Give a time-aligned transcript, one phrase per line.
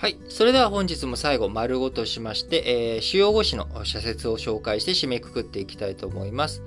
[0.00, 0.16] はい。
[0.28, 6.62] それでは本日も最後、丸ごとしまして、えー、主要語詞の社説を紹介して締めくくっていきたいと思います。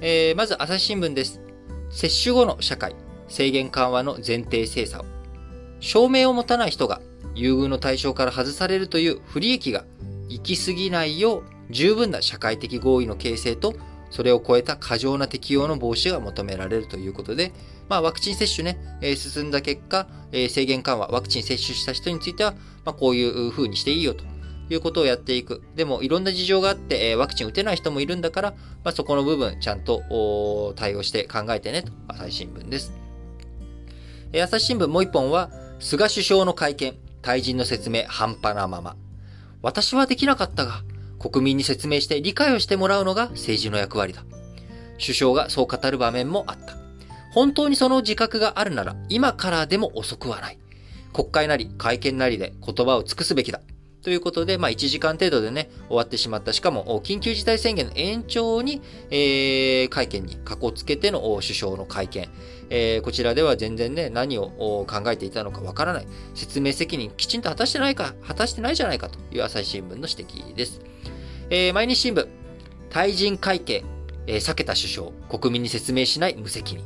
[0.00, 1.42] えー、まず、朝日新聞です。
[1.90, 2.96] 接種後の社会、
[3.28, 5.04] 制限緩和の前提精査を。
[5.80, 7.02] 証明を持たない人が
[7.34, 9.84] 優遇の対象から外されるという不利益が
[10.30, 13.74] 行き過ぎないよう、十分な社会的合意の形成と
[14.10, 17.52] それを超えた過剰な適用の防止が求められるということで、
[17.88, 22.52] まあ、ワクチン接種ね、えー、進んだ結果、えー、制限緩和、ワクチン接種した人については、
[22.84, 24.24] まあ、こういう風にしていいよと
[24.68, 25.62] いうことをやっていく。
[25.74, 28.50] でも、いろんな事情があって、えー、ワクチン打てない人もいるんだから、
[28.84, 32.92] まあ、そこの部分、ちゃんと対応して考えてねと、朝日新聞です。
[34.32, 38.96] えー、朝日新聞もう一本は、菅首相の会見、対人の説明半端なまま。
[39.62, 40.82] 私はできなかったが、
[41.20, 44.24] 国民に説明して理解をしてもらうのが政治の役割だ。
[44.98, 46.76] 首相がそう語る場面もあった。
[47.32, 50.58] 本当にその自覚があるなら、今からでも遅くはない。
[51.12, 53.60] 国会なり会見なりで言葉を尽くすべきだ。
[54.02, 56.54] ということで、まあ、1時間程度でね、終わってしまった。
[56.54, 62.28] しかも、緊急事態宣言の延長に、えー、会見に過去つけての首相の会見。
[62.70, 66.06] えー、こちらでは全然ね、何を考えていたのかわからない。
[66.34, 70.80] 説明責任きちんと果たしてないか、果たしてないじゃないかという朝日新聞の指摘です。
[71.50, 72.26] えー、毎日新聞、
[72.88, 73.84] 対人会見、
[74.26, 76.84] えー、避けた首相、国民に説明しない無責任。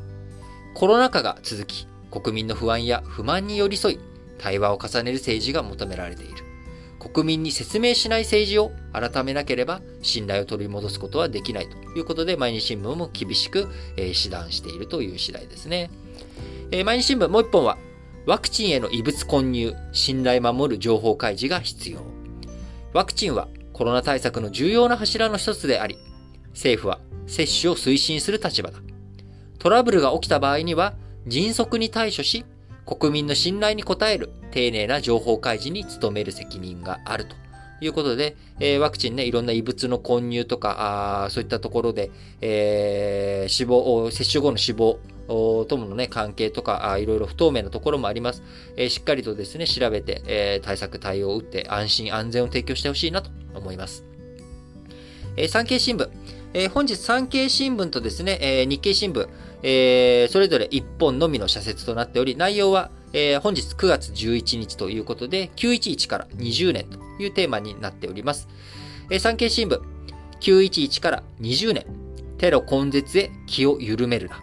[0.75, 4.01] コロナ禍が続き、国民の不安や不満に寄り添い、
[4.39, 6.44] 対話を重ねる政治が求められている。
[7.12, 15.91] 国民に説明しない政治を改めなければ信頼を取り戻すことはできないということで、毎日新聞も厳しく、えー、指導しているという次第ですね。
[16.70, 17.77] えー、毎日新聞もう一本は、
[18.27, 22.00] ワクチンへの異物混入、信頼守る情報開示が必要。
[22.94, 25.98] ワクチンはコロナ対策の重要な柱の一つであり、
[26.52, 28.78] 政府は接種を推進する立場だ。
[29.58, 30.94] トラブルが起きた場合には、
[31.27, 32.44] 迅速に対処し、
[32.87, 37.37] 国民の信頼に応える丁寧な情報開示に努める責任があると
[37.81, 48.43] いうことで、えー、ワクチンね、いろんな異物の混入とか、あそういったところで、えー、死亡、接種後の死亡とものね、関係とか、あいろいろ不透明なところもあります。
[48.77, 54.05] えー、しっかりとですね、調べて、えー、対策対応を打って安心安全を提供してほしいなと思います。
[55.37, 56.09] えー、産経新聞。
[56.56, 59.28] えー、本日産経新聞とですね、えー、日経新聞、
[59.66, 68.47] えー、それぞれ1本のみの社説となっており、内容は、えー、本日9月11日ということで、911から20年というテーマになっております。
[69.10, 69.80] えー、産経新聞、
[70.41, 71.86] 911から20年、
[72.36, 74.38] テロ根絶へ気を緩めるな。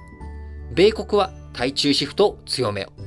[0.73, 3.01] 米国は対中シフトを強めよう。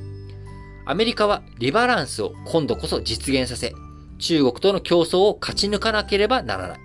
[0.85, 3.73] アメリカはリバランスを今度こそ実現させ、
[4.19, 6.79] 中国との競争を勝ち抜かなければならない。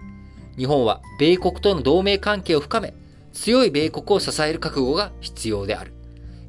[0.57, 2.95] 日本は米国との同盟関係を深め、
[3.33, 5.93] 強い米国を支える覚悟が必要である。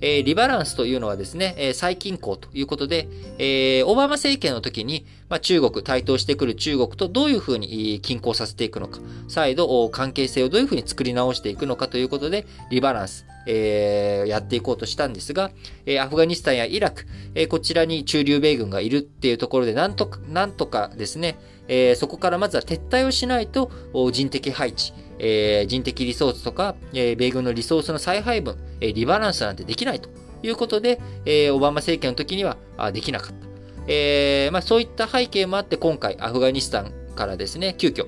[0.02, 15.52] えー、リバランスというのはですね、えー、最近行ということで、えー、オバマ政権の時に、まあ、中国、台頭してくる中国とどういうふうに均衡させていくのか、再度関係性をどういうふうに作り直していくのかということで、リバランス、えー、やっていこうとしたんですが、
[15.86, 17.06] えー、アフガニスタンやイラク、
[17.36, 21.38] えー、こちらに中流米軍がいるっていうところで、なんとか、なんとかですね、
[21.68, 23.72] えー、そこからまずは撤退をしないと、
[24.12, 24.94] 人的配置、
[25.24, 30.10] えー、人的リソースとか、えー、米軍のリソースの再配分、えー、リバランスなんてできないと
[30.42, 33.36] いうことで、えー、オバマ政権の時にはあできなかった。
[33.88, 38.08] えーまあ、そういった背景もあって、今回、アフガニスタンからですね、急遽、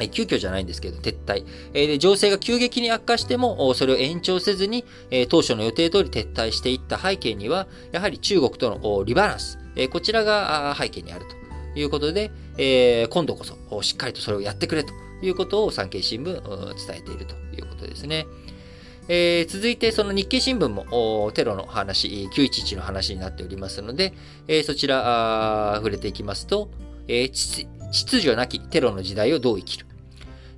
[0.00, 1.44] え急遽じゃないんですけど、撤退。
[1.74, 11.26] えで情勢が急激に悪化しても、それを延長せずに、え当初の予定通り撤退していった背景には、やはり中国とのリバランス、えこちらが背景にある
[11.74, 14.92] ということで、え今度こそしっかりとそれをやってくれと
[15.22, 18.26] ということを産経新聞伝えているということですね。
[19.06, 24.14] えー、続いて、その日経新聞もテロの話、911の話になっておりますので、
[24.48, 26.70] えー、そちら触れていきますと、
[27.06, 29.86] えー、秩序なきテロの時代をどう生きる。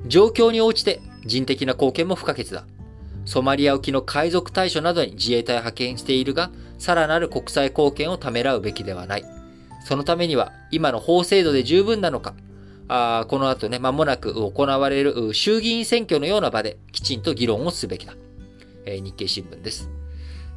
[0.07, 2.65] 状況に応じて人的な貢献も不可欠だ。
[3.27, 9.25] ソマリア沖の海賊対処などに自衛隊派遣しているが、さらなる国際貢献をためらうべきではない。
[9.85, 12.35] そのためには、今の法制度で十分なのか、
[12.89, 18.15] あこの後ね、間もなく行われる衆議院選挙のような場できちんと議論をすべきだ。
[18.85, 19.91] えー、日経新聞です。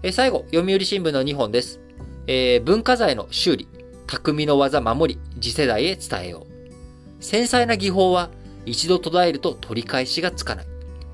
[0.04, 1.80] えー、最後、読売新聞の2本です。
[2.28, 3.68] えー、文化財の修理、
[4.06, 7.24] 匠の技守り、次世代へ伝えよう。
[7.24, 8.30] 繊細な技法は
[8.66, 10.66] 一度途絶えると取り返しがつかない。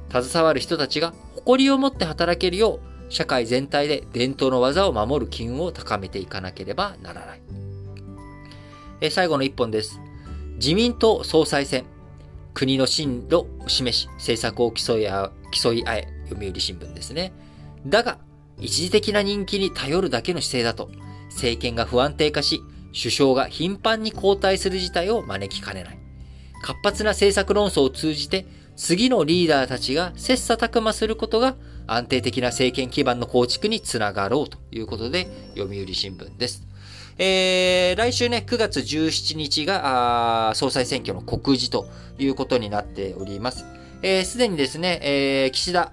[0.10, 7.42] 携わる人たちが誇りを持って働けるよう、社会全体で伝統の技を守る機運を高めていかなければならない。
[9.02, 10.00] え最後の一本です。
[10.56, 11.86] 自民党総裁選、
[12.54, 17.34] 国の進路を示し、政策を競い合競い合え、読売新聞ですね。
[17.86, 18.20] だが、
[18.60, 20.90] 一時的な人気に頼るだけの姿勢だと、
[21.30, 22.62] 政権が不安定化し、
[22.98, 26.00] 首相が頻繁に交代する事態を招きかねない。
[26.62, 28.46] 活発な政策論争を通じて、
[28.76, 31.56] 次のリーダーたちが切磋琢磨することが
[31.86, 36.68] 安定的な政権基盤の構築につながろうということで、読売新聞です。
[37.18, 41.88] えー、来週ね、9月17日が、総裁選挙の告示と
[42.18, 43.60] いうことになっております。
[43.60, 43.66] す、
[44.02, 45.92] えー、で、にですね、えー、岸田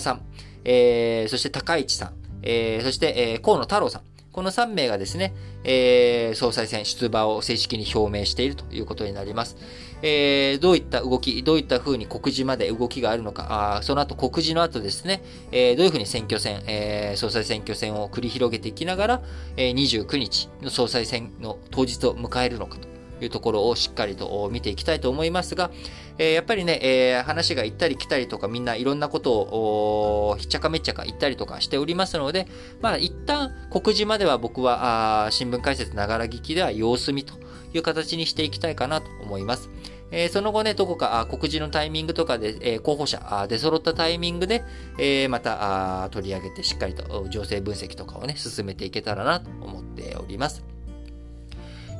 [0.00, 0.20] さん、
[0.64, 2.12] えー、そして高市さん、
[2.42, 4.02] えー、そして、えー、河野太郎さん、
[4.32, 9.56] この3名がですね、えー、総裁選出馬を正式に表明しているということになります。
[10.02, 15.22] えー、どういった動き、どういった風に告示まで動きがあるのか、あその後告示の後ですね、
[15.52, 19.22] えー、どういう風に選挙戦、えー、総裁選挙戦を繰り広げていきながら、
[19.56, 22.88] えー、29日の総裁選の当日を迎えるのかと
[23.24, 25.70] いうところをしっかりと見ていきたいと思いますが、
[26.18, 32.48] えー、やっぱりね、えー、話が行ったり来たりとかみんないろんなことをひっちゃかめっちゃか言ったりとかしておりますので、
[32.80, 37.34] まあ一旦告示までは僕は新聞解説ながら聞きでは様子見と
[37.74, 39.70] いう形にしていきたいかなと思います。
[40.12, 44.62] えー、その後ね、どこか告示のタイミングとかで、えー、候補者出揃ったタイミングで、
[44.98, 50.71] えー、また取り上げてしっかりと情勢分析とかをね、進めていけたらなと思っております。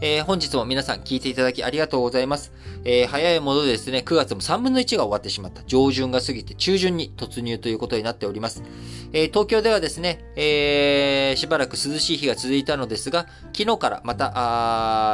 [0.04, 2.52] えー、本日も皆さん聞いていただきありがとうございます。
[2.84, 5.62] えー、早いものでですね、9月も3分の1が終わってしまった。
[5.62, 8.64] 上旬が過ぎて中旬に突入ということになっております。
[9.12, 14.32] えー、東京ではですね、えー、しばらく涼しい日が続いたのですが、昨日からまた、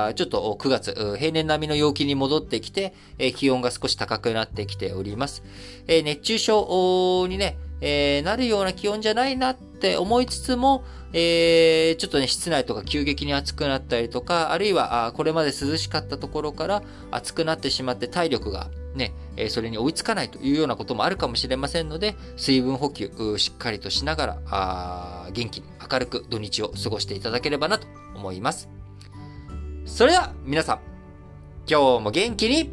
[0.06, 5.42] あちょっと9月、平年並みの陽気に戻ってきて、え、気温が少し高くなってきております。
[5.86, 28.68] え、熱中症にね、えー、なるような気温じゃないなって思いつつも、えー、ちょっとね、室内とか急激に暑くなったりとか、あるいは、あこれまで涼しかったところから暑くなってしまって体力がね、えそれに追いつかないというようなこともあるかもしれませんので、水分補給、しっかりとしながら、あ元気に明るく土日を過ごしていただければなと思います。
[29.86, 30.80] それでは、皆さん、
[31.66, 32.70] 今日も元気に、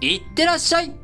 [0.00, 0.99] いってらっしゃい